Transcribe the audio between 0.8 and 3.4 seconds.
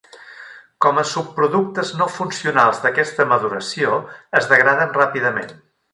Com a subproductes no funcionals d'aquesta